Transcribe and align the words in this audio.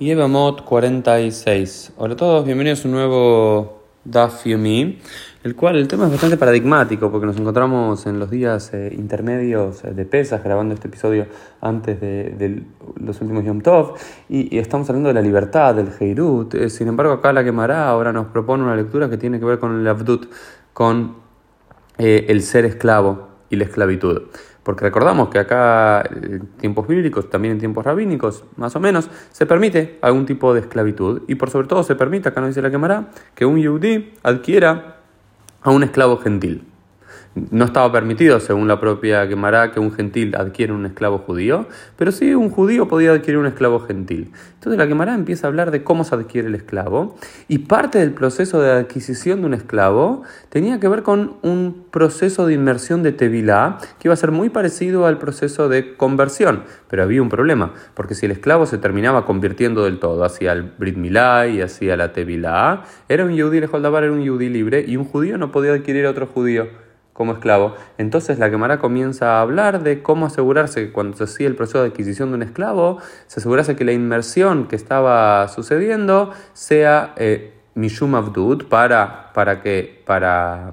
Yevamot 0.00 0.64
46. 0.64 1.92
Hola 1.98 2.14
a 2.14 2.16
todos, 2.16 2.44
bienvenidos 2.44 2.84
a 2.84 2.88
un 2.88 2.94
nuevo 2.94 3.84
Daf 4.04 4.44
Yomi, 4.44 4.98
el 5.44 5.54
cual 5.54 5.76
el 5.76 5.86
tema 5.86 6.06
es 6.06 6.10
bastante 6.10 6.36
paradigmático 6.36 7.12
porque 7.12 7.26
nos 7.26 7.36
encontramos 7.36 8.04
en 8.06 8.18
los 8.18 8.28
días 8.28 8.74
eh, 8.74 8.92
intermedios 8.92 9.82
de 9.82 10.04
Pesas, 10.04 10.42
grabando 10.42 10.74
este 10.74 10.88
episodio 10.88 11.26
antes 11.60 12.00
de, 12.00 12.64
los 12.96 13.20
últimos 13.20 13.44
Yom 13.44 13.60
Tov, 13.60 13.94
y, 14.28 14.58
estamos 14.58 14.88
hablando 14.88 15.10
de 15.10 15.14
la 15.14 15.22
libertad, 15.22 15.76
del 15.76 15.90
Heirut. 16.00 16.54
Eh, 16.54 16.70
sin 16.70 16.88
embargo, 16.88 17.12
acá 17.12 17.32
la 17.32 17.44
quemará 17.44 17.88
ahora 17.88 18.12
nos 18.12 18.26
propone 18.26 18.64
una 18.64 18.74
lectura 18.74 19.08
que 19.08 19.16
tiene 19.16 19.38
que 19.38 19.44
ver 19.44 19.60
con 19.60 19.78
el 19.78 19.86
Abdut, 19.86 20.26
con 20.72 21.18
eh, 21.98 22.26
el 22.28 22.42
ser 22.42 22.64
esclavo 22.64 23.28
y 23.48 23.54
la 23.54 23.64
esclavitud. 23.64 24.22
Porque 24.64 24.84
recordamos 24.84 25.28
que 25.28 25.38
acá, 25.38 26.02
en 26.10 26.46
tiempos 26.58 26.88
bíblicos, 26.88 27.30
también 27.30 27.52
en 27.52 27.60
tiempos 27.60 27.84
rabínicos, 27.84 28.44
más 28.56 28.74
o 28.74 28.80
menos, 28.80 29.10
se 29.30 29.46
permite 29.46 29.98
algún 30.00 30.26
tipo 30.26 30.54
de 30.54 30.60
esclavitud. 30.60 31.22
Y 31.28 31.36
por 31.36 31.50
sobre 31.50 31.68
todo 31.68 31.82
se 31.84 31.94
permite, 31.94 32.30
acá 32.30 32.40
no 32.40 32.48
dice 32.48 32.62
la 32.62 32.70
quemará, 32.70 33.10
que 33.34 33.44
un 33.44 33.58
yudí 33.58 34.14
adquiera 34.22 34.96
a 35.62 35.70
un 35.70 35.82
esclavo 35.82 36.16
gentil. 36.16 36.66
No 37.34 37.64
estaba 37.64 37.90
permitido, 37.90 38.38
según 38.38 38.68
la 38.68 38.78
propia 38.78 39.26
Gemara, 39.26 39.72
que 39.72 39.80
un 39.80 39.90
gentil 39.90 40.36
adquiera 40.36 40.72
un 40.72 40.86
esclavo 40.86 41.18
judío, 41.18 41.66
pero 41.96 42.12
sí 42.12 42.32
un 42.32 42.48
judío 42.48 42.86
podía 42.86 43.10
adquirir 43.10 43.38
un 43.38 43.46
esclavo 43.46 43.80
gentil. 43.80 44.30
Entonces 44.54 44.78
la 44.78 44.86
Gemara 44.86 45.14
empieza 45.14 45.48
a 45.48 45.48
hablar 45.48 45.72
de 45.72 45.82
cómo 45.82 46.04
se 46.04 46.14
adquiere 46.14 46.46
el 46.46 46.54
esclavo, 46.54 47.16
y 47.48 47.58
parte 47.58 47.98
del 47.98 48.12
proceso 48.12 48.62
de 48.62 48.70
adquisición 48.70 49.40
de 49.40 49.46
un 49.46 49.54
esclavo 49.54 50.22
tenía 50.48 50.78
que 50.78 50.86
ver 50.86 51.02
con 51.02 51.34
un 51.42 51.86
proceso 51.90 52.46
de 52.46 52.54
inmersión 52.54 53.02
de 53.02 53.10
Tevilá, 53.10 53.78
que 53.98 54.06
iba 54.06 54.14
a 54.14 54.16
ser 54.16 54.30
muy 54.30 54.48
parecido 54.48 55.04
al 55.04 55.18
proceso 55.18 55.68
de 55.68 55.96
conversión, 55.96 56.62
pero 56.88 57.02
había 57.02 57.20
un 57.20 57.30
problema, 57.30 57.72
porque 57.94 58.14
si 58.14 58.26
el 58.26 58.32
esclavo 58.32 58.64
se 58.64 58.78
terminaba 58.78 59.26
convirtiendo 59.26 59.82
del 59.84 59.98
todo 59.98 60.22
hacia 60.22 60.52
el 60.52 60.62
Brit 60.62 60.96
Milá 60.96 61.48
y 61.48 61.60
hacia 61.62 61.96
la 61.96 62.12
Tevilá, 62.12 62.84
era 63.08 63.24
un 63.24 63.34
yudí, 63.34 63.58
el 63.58 63.64
era 63.64 64.12
un 64.12 64.22
yudí 64.22 64.48
libre, 64.48 64.84
y 64.86 64.96
un 64.96 65.04
judío 65.04 65.36
no 65.36 65.50
podía 65.50 65.72
adquirir 65.72 66.06
a 66.06 66.10
otro 66.10 66.28
judío 66.28 66.83
como 67.14 67.32
esclavo. 67.32 67.74
Entonces 67.96 68.38
la 68.38 68.50
Gemara 68.50 68.78
comienza 68.78 69.38
a 69.38 69.40
hablar 69.40 69.82
de 69.82 70.02
cómo 70.02 70.26
asegurarse 70.26 70.86
que 70.86 70.92
cuando 70.92 71.16
se 71.16 71.24
hacía 71.24 71.46
el 71.46 71.56
proceso 71.56 71.80
de 71.80 71.88
adquisición 71.88 72.28
de 72.30 72.34
un 72.34 72.42
esclavo, 72.42 72.98
se 73.26 73.40
asegurase 73.40 73.76
que 73.76 73.84
la 73.86 73.92
inmersión 73.92 74.66
que 74.66 74.76
estaba 74.76 75.48
sucediendo 75.48 76.32
sea 76.52 77.14
eh, 77.16 77.54
Mishum 77.74 78.14
Abdud 78.16 78.64
para, 78.68 79.32
para, 79.32 79.62
que, 79.62 80.02
para, 80.04 80.72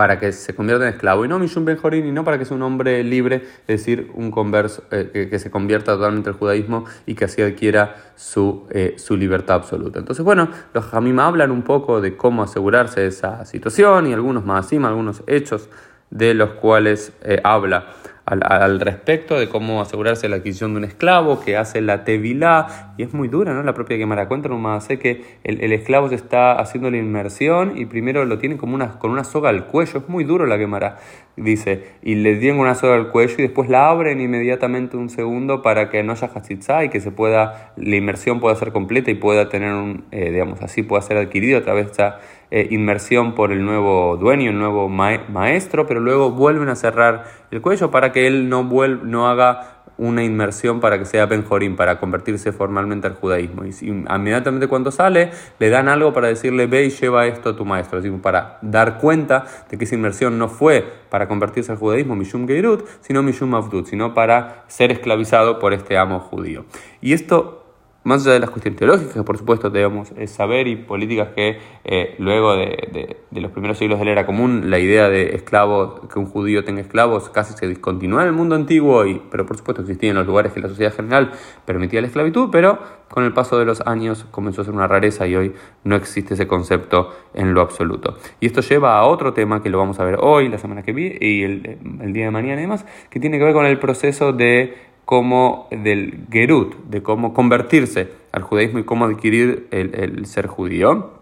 para 0.00 0.18
que 0.18 0.32
se 0.32 0.54
convierta 0.54 0.88
en 0.88 0.94
esclavo, 0.94 1.26
y 1.26 1.28
no 1.28 1.38
Mishum 1.38 1.66
Benjorin, 1.66 2.06
y 2.06 2.10
no 2.10 2.24
para 2.24 2.38
que 2.38 2.46
sea 2.46 2.56
un 2.56 2.62
hombre 2.62 3.04
libre, 3.04 3.42
es 3.68 3.80
decir, 3.80 4.10
un 4.14 4.30
converso, 4.30 4.82
eh, 4.90 5.28
que, 5.30 5.38
se 5.38 5.50
convierta 5.50 5.92
totalmente 5.92 6.30
al 6.30 6.36
judaísmo 6.36 6.86
y 7.04 7.14
que 7.14 7.26
así 7.26 7.42
adquiera 7.42 7.96
su, 8.16 8.66
eh, 8.70 8.94
su 8.96 9.14
libertad 9.14 9.56
absoluta. 9.56 9.98
Entonces, 9.98 10.24
bueno, 10.24 10.48
los 10.72 10.94
Hamim 10.94 11.18
hablan 11.18 11.50
un 11.50 11.60
poco 11.60 12.00
de 12.00 12.16
cómo 12.16 12.42
asegurarse 12.42 13.00
de 13.02 13.08
esa 13.08 13.44
situación 13.44 14.06
y 14.06 14.14
algunos 14.14 14.42
más 14.42 14.72
algunos 14.72 15.22
hechos 15.26 15.68
de 16.08 16.32
los 16.32 16.52
cuales 16.52 17.12
eh, 17.20 17.38
habla 17.44 17.88
al, 18.24 18.80
respecto 18.80 19.38
de 19.38 19.48
cómo 19.48 19.80
asegurarse 19.80 20.28
la 20.28 20.36
adquisición 20.36 20.72
de 20.72 20.78
un 20.78 20.84
esclavo, 20.84 21.40
que 21.40 21.56
hace 21.56 21.80
la 21.80 22.04
tevilá, 22.04 22.94
y 22.96 23.02
es 23.02 23.12
muy 23.12 23.28
dura, 23.28 23.52
¿no? 23.52 23.62
La 23.62 23.74
propia 23.74 23.96
Gemara 23.96 24.28
cuenta 24.28 24.48
nomás, 24.48 24.84
sé 24.84 24.98
que 24.98 25.38
el, 25.44 25.72
esclavo 25.72 26.08
se 26.08 26.14
está 26.14 26.52
haciendo 26.52 26.90
la 26.90 26.98
inmersión 26.98 27.76
y 27.76 27.86
primero 27.86 28.24
lo 28.24 28.38
tiene 28.38 28.56
como 28.56 28.74
una, 28.74 28.98
con 28.98 29.10
una 29.10 29.24
soga 29.24 29.48
al 29.48 29.66
cuello, 29.66 29.98
es 29.98 30.08
muy 30.08 30.24
duro 30.24 30.46
la 30.46 30.58
Gemara, 30.58 30.98
dice, 31.36 31.84
y 32.02 32.16
le 32.16 32.36
tienen 32.36 32.60
una 32.60 32.74
soga 32.74 32.94
al 32.94 33.08
cuello 33.08 33.34
y 33.38 33.42
después 33.42 33.68
la 33.68 33.88
abren 33.88 34.20
inmediatamente 34.20 34.96
un 34.96 35.10
segundo 35.10 35.62
para 35.62 35.88
que 35.90 36.02
no 36.02 36.12
haya 36.12 36.30
hachitzá 36.32 36.84
y 36.84 36.88
que 36.88 37.00
se 37.00 37.10
pueda, 37.10 37.72
la 37.76 37.96
inmersión 37.96 38.40
pueda 38.40 38.54
ser 38.56 38.72
completa 38.72 39.10
y 39.10 39.14
pueda 39.14 39.48
tener 39.48 39.72
un, 39.72 40.04
eh, 40.10 40.30
digamos 40.30 40.62
así, 40.62 40.82
pueda 40.82 41.02
ser 41.02 41.16
adquirido 41.16 41.58
a 41.58 41.62
través 41.62 41.86
de 41.86 41.90
esta 41.90 42.20
eh, 42.50 42.68
inmersión 42.70 43.34
por 43.34 43.52
el 43.52 43.64
nuevo 43.64 44.16
dueño, 44.16 44.50
el 44.50 44.58
nuevo 44.58 44.88
maestro, 44.88 45.86
pero 45.86 46.00
luego 46.00 46.30
vuelven 46.30 46.68
a 46.68 46.74
cerrar 46.74 47.24
el 47.50 47.60
cuello 47.60 47.90
para 47.90 48.12
que 48.12 48.26
él 48.26 48.48
no, 48.48 48.64
no 48.64 49.28
haga 49.28 49.80
una 50.00 50.24
inmersión 50.24 50.80
para 50.80 50.98
que 50.98 51.04
sea 51.04 51.26
Benjorín, 51.26 51.76
para 51.76 52.00
convertirse 52.00 52.52
formalmente 52.52 53.06
al 53.06 53.14
judaísmo. 53.14 53.64
Y 53.66 53.86
inmediatamente 53.86 54.66
cuando 54.66 54.90
sale, 54.90 55.30
le 55.58 55.68
dan 55.68 55.88
algo 55.88 56.14
para 56.14 56.28
decirle, 56.28 56.66
ve 56.66 56.86
y 56.86 56.90
lleva 56.90 57.26
esto 57.26 57.50
a 57.50 57.56
tu 57.56 57.66
maestro, 57.66 57.98
así 57.98 58.10
para 58.10 58.58
dar 58.62 58.96
cuenta 58.98 59.44
de 59.70 59.76
que 59.76 59.84
esa 59.84 59.96
inmersión 59.96 60.38
no 60.38 60.48
fue 60.48 60.86
para 61.10 61.28
convertirse 61.28 61.70
al 61.70 61.78
judaísmo, 61.78 62.16
Mishum 62.16 62.48
Geirut, 62.48 62.86
sino 63.02 63.22
Mishum 63.22 63.54
Avdut, 63.54 63.86
sino 63.86 64.14
para 64.14 64.64
ser 64.68 64.90
esclavizado 64.90 65.58
por 65.58 65.74
este 65.74 65.98
amo 65.98 66.18
judío. 66.18 66.64
Y 67.02 67.12
esto 67.12 67.59
más 68.02 68.22
allá 68.22 68.34
de 68.34 68.40
las 68.40 68.50
cuestiones 68.50 68.78
teológicas, 68.78 69.22
por 69.24 69.36
supuesto 69.36 69.68
debemos 69.68 70.12
saber, 70.26 70.66
y 70.68 70.76
políticas 70.76 71.28
que 71.34 71.58
eh, 71.84 72.14
luego 72.18 72.56
de, 72.56 73.18
los 73.30 73.50
primeros 73.52 73.78
siglos 73.78 73.98
de 73.98 74.04
la 74.06 74.12
era 74.12 74.26
común, 74.26 74.70
la 74.70 74.78
idea 74.78 75.08
de 75.08 75.34
esclavos, 75.34 76.08
que 76.08 76.18
un 76.18 76.26
judío 76.26 76.64
tenga 76.64 76.80
esclavos, 76.80 77.28
casi 77.28 77.52
se 77.54 77.66
discontinúa 77.68 78.22
en 78.22 78.28
el 78.28 78.34
mundo 78.34 78.54
antiguo, 78.54 79.04
y, 79.06 79.20
pero 79.30 79.44
por 79.44 79.56
supuesto 79.58 79.82
existía 79.82 80.10
en 80.10 80.16
los 80.16 80.26
lugares 80.26 80.52
que 80.52 80.60
la 80.60 80.68
sociedad 80.68 80.94
general 80.94 81.32
permitía 81.66 82.00
la 82.00 82.06
esclavitud, 82.06 82.48
pero 82.50 82.78
con 83.10 83.24
el 83.24 83.32
paso 83.32 83.58
de 83.58 83.64
los 83.64 83.80
años 83.86 84.24
comenzó 84.30 84.62
a 84.62 84.64
ser 84.64 84.72
una 84.72 84.86
rareza 84.86 85.26
y 85.26 85.34
hoy 85.34 85.52
no 85.84 85.96
existe 85.96 86.34
ese 86.34 86.46
concepto 86.46 87.10
en 87.34 87.54
lo 87.54 87.60
absoluto. 87.60 88.16
Y 88.38 88.46
esto 88.46 88.60
lleva 88.60 88.96
a 88.98 89.04
otro 89.04 89.34
tema 89.34 89.62
que 89.62 89.68
lo 89.68 89.78
vamos 89.78 89.98
a 90.00 90.04
ver 90.04 90.16
hoy, 90.20 90.48
la 90.48 90.58
semana 90.58 90.82
que 90.82 90.92
viene 90.92 91.18
y 91.20 91.42
el, 91.42 91.78
el 92.00 92.12
día 92.12 92.26
de 92.26 92.30
mañana 92.30 92.60
y 92.60 92.62
demás, 92.62 92.86
que 93.10 93.20
tiene 93.20 93.38
que 93.38 93.44
ver 93.44 93.52
con 93.52 93.66
el 93.66 93.78
proceso 93.78 94.32
de 94.32 94.89
como 95.04 95.68
del 95.70 96.26
Gerut, 96.30 96.76
de 96.84 97.02
cómo 97.02 97.34
convertirse 97.34 98.08
al 98.32 98.42
judaísmo 98.42 98.78
y 98.78 98.84
cómo 98.84 99.04
adquirir 99.04 99.66
el, 99.70 100.26
ser 100.26 100.46
judío. 100.46 101.18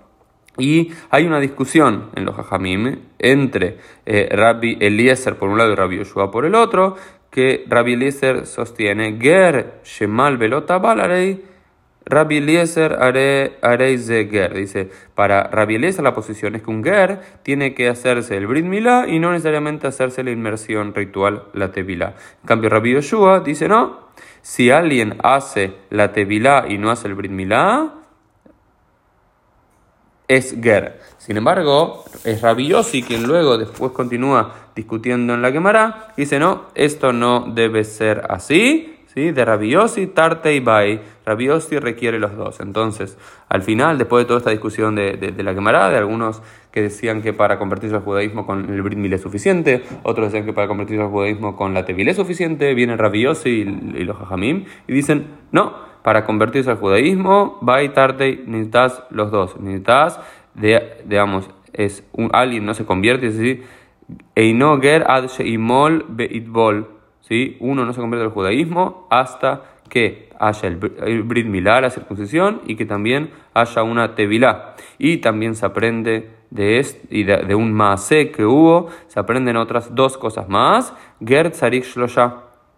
Y 0.59 0.91
hay 1.11 1.25
una 1.25 1.41
discusión 1.41 2.11
en 2.17 2.25
los 2.25 2.35
Jajamim 2.35 2.99
entre 3.19 3.79
eh, 4.05 4.29
Rabbi 4.31 4.77
Eliezer 4.81 5.37
por 5.37 5.49
un 5.49 5.59
lado 5.59 5.73
y 5.73 5.77
Rabbi 5.77 5.99
Yoshua 5.99 6.31
por 6.31 6.45
el 6.45 6.55
otro, 6.55 6.97
que 7.31 7.65
Rabbi 7.69 7.95
Eliezer 7.95 8.47
sostiene 8.47 9.19
Ger 9.21 9.81
Shemal 9.85 10.37
Velota 10.37 10.79
Balarei 10.79 11.41
Rabbi 12.09 12.39
Eliezer 12.39 12.95
Arei 13.01 13.99
Ger. 13.99 14.55
Dice, 14.55 14.91
para 15.15 15.45
Rabbi 15.45 15.79
la 15.79 16.15
posición 16.15 16.55
es 16.57 16.63
que 16.63 16.71
un 16.71 16.83
Ger 16.83 17.21
tiene 17.43 17.75
que 17.75 17.89
hacerse 17.89 18.37
el 18.37 18.47
Brit 18.47 18.65
Milá 18.65 19.07
y 19.07 19.19
no 19.19 19.31
necesariamente 19.31 19.87
hacerse 19.87 20.25
la 20.25 20.31
inmersión 20.31 20.95
ritual, 20.95 21.45
la 21.53 21.71
Tevilá. 21.71 22.15
En 22.43 22.47
cambio, 22.47 22.71
Rabbi 22.71 22.95
Yoshua 22.95 23.41
dice, 23.41 23.69
no, 23.69 24.09
si 24.41 24.71
alguien 24.71 25.19
hace 25.23 25.75
la 25.91 26.13
Tevilá 26.13 26.65
y 26.69 26.79
no 26.79 26.91
hace 26.91 27.09
el 27.09 27.15
Brit 27.15 27.31
Milá, 27.31 27.95
es 30.27 30.57
Ger. 30.63 31.01
Sin 31.19 31.37
embargo, 31.37 32.05
es 32.25 32.41
Rabbi 32.41 32.69
Yossi 32.69 33.03
quien 33.03 33.27
luego 33.27 33.59
después 33.59 33.93
continúa 33.93 34.71
discutiendo 34.75 35.35
en 35.35 35.43
la 35.43 35.53
Gemara, 35.53 36.13
dice, 36.17 36.39
no, 36.39 36.67
esto 36.75 37.13
no 37.13 37.47
debe 37.55 37.85
ser 37.85 38.25
así, 38.29 38.98
de 39.19 39.45
Rabiosi, 39.45 40.07
Tarte 40.07 40.55
y 40.55 40.61
Bai. 40.61 41.01
Rabiosi 41.27 41.79
requiere 41.79 42.19
los 42.19 42.37
dos. 42.37 42.61
Entonces, 42.61 43.19
al 43.49 43.63
final, 43.63 43.99
después 43.99 44.25
de 44.25 44.29
toda 44.29 44.39
esta 44.39 44.51
discusión 44.51 44.95
de, 44.95 45.35
la 45.39 45.55
quemarada, 45.55 45.91
de 45.91 45.99
algunos 45.99 46.43
que 46.71 46.83
decían 46.83 47.23
que 47.23 47.33
para 47.33 47.59
convertirse 47.59 47.97
al 47.97 48.03
judaísmo 48.03 48.47
con 48.47 48.73
el 48.73 48.83
Brit 48.83 49.13
es 49.13 49.21
suficiente, 49.21 49.83
otros 50.03 50.29
decían 50.29 50.47
que 50.47 50.53
para 50.53 50.69
convertirse 50.69 51.03
al 51.03 51.11
judaísmo 51.11 51.57
con 51.57 51.75
la 51.75 51.85
Tevilé 51.85 52.13
es 52.13 52.17
suficiente, 52.17 52.73
viene 52.75 52.97
Rabiosi 52.97 53.51
y, 53.95 54.05
los 54.05 54.17
Jajamim 54.17 54.65
y 54.87 54.93
dicen, 54.93 55.27
no, 55.53 55.75
para 56.03 56.25
convertirse 56.25 56.71
al 56.71 56.77
judaísmo, 56.79 57.59
Bai, 57.61 57.91
Tarte, 57.91 58.43
necesitas 58.47 59.03
los 59.11 59.31
dos. 59.31 59.59
Necesitas, 59.61 60.21
de, 60.55 61.03
digamos, 61.05 61.51
es 61.73 62.05
alguien 62.33 62.65
no 62.65 62.75
se 62.75 62.85
convierte, 62.85 63.27
es 63.27 63.37
decir, 63.37 63.65
Einoger 64.35 65.05
ad 65.07 65.29
sheimol 65.29 66.07
beitbol 66.09 66.98
uno 67.61 67.85
no 67.85 67.93
se 67.93 68.01
convierte 68.01 68.25
al 68.25 68.33
judaísmo 68.33 69.07
hasta 69.11 69.63
que 69.89 70.29
haya 70.39 70.69
el, 70.69 71.23
Brit 71.23 71.47
Milá, 71.47 71.81
la 71.81 71.91
circuncisión, 71.91 72.61
y 72.67 72.77
que 72.77 72.87
también 72.87 73.31
haya 73.55 73.83
una 73.83 74.15
Tevilá. 74.15 74.75
Y 74.99 75.19
también 75.19 75.55
se 75.55 75.67
aprende 75.67 76.31
de, 76.51 76.79
este, 76.79 77.01
y 77.11 77.25
de, 77.25 77.55
un 77.55 77.73
Maasé 77.73 78.31
que 78.31 78.45
hubo, 78.45 78.89
se 79.09 79.21
aprenden 79.21 79.57
otras 79.57 79.95
dos 79.95 80.17
cosas 80.17 80.49
más. 80.49 80.95
Gert 81.25 81.55
Sarik 81.55 81.85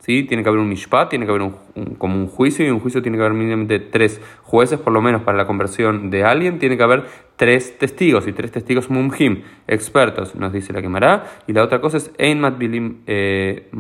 ¿sí? 0.00 0.24
Tiene 0.24 0.42
que 0.42 0.48
haber 0.48 0.60
un 0.60 0.68
mishpat, 0.68 1.10
tiene 1.10 1.24
que 1.24 1.30
haber 1.30 1.42
un, 1.42 1.94
como 1.96 2.16
un 2.16 2.26
juicio, 2.26 2.66
y 2.66 2.70
un 2.70 2.80
juicio 2.80 3.00
tiene 3.02 3.16
que 3.16 3.24
haber 3.24 3.36
mínimamente 3.36 3.78
tres 3.78 4.20
jueces, 4.42 4.80
por 4.80 4.92
lo 4.92 5.00
menos 5.00 5.22
para 5.22 5.38
la 5.38 5.46
conversión 5.46 6.10
de 6.10 6.24
alguien, 6.24 6.58
tiene 6.58 6.76
que 6.76 6.82
haber 6.82 7.04
tres 7.36 7.78
testigos, 7.78 8.26
y 8.26 8.32
tres 8.32 8.50
testigos 8.50 8.90
mumhim, 8.90 9.42
expertos, 9.68 10.34
nos 10.34 10.52
dice 10.52 10.72
la 10.72 10.82
quemará. 10.82 11.24
Y 11.46 11.52
la 11.52 11.62
otra 11.62 11.80
cosa 11.80 11.98
es, 11.98 12.10
ein 12.18 12.40
matvilim, 12.40 13.02
eh, 13.06 13.70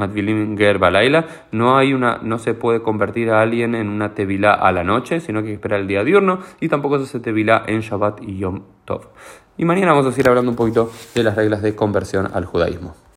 ger 0.56 0.78
balaila, 0.78 1.26
no, 1.52 1.76
hay 1.76 1.92
una, 1.92 2.20
no 2.22 2.38
se 2.38 2.54
puede 2.54 2.80
convertir 2.80 3.30
a 3.30 3.42
alguien 3.42 3.74
en 3.74 3.88
una 3.88 4.14
tevilá 4.14 4.52
a 4.52 4.70
la 4.72 4.84
noche, 4.84 5.20
sino 5.20 5.40
que 5.40 5.48
hay 5.48 5.52
que 5.52 5.56
esperar 5.56 5.80
el 5.80 5.88
día 5.88 6.04
diurno, 6.04 6.40
y 6.60 6.68
tampoco 6.68 6.98
se 6.98 7.04
hace 7.04 7.20
tevilá 7.20 7.64
en 7.66 7.80
Shabbat 7.80 8.22
y 8.22 8.38
Yom 8.38 8.62
Tov. 8.84 9.08
Y 9.56 9.64
mañana 9.64 9.92
vamos 9.92 10.06
a 10.06 10.12
seguir 10.12 10.28
hablando 10.28 10.50
un 10.50 10.56
poquito 10.56 10.90
de 11.14 11.22
las 11.22 11.36
reglas 11.36 11.60
de 11.60 11.74
conversión 11.74 12.28
al 12.32 12.46
judaísmo. 12.46 12.94